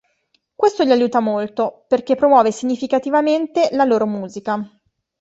[0.55, 4.59] Questo li aiuta molto, perché promuove significativamente la loro musica.